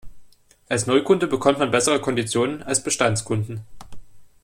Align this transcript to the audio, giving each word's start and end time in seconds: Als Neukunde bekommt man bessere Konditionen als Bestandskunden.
Als 0.67 0.87
Neukunde 0.87 1.27
bekommt 1.27 1.59
man 1.59 1.69
bessere 1.69 2.01
Konditionen 2.01 2.63
als 2.63 2.81
Bestandskunden. 2.83 3.61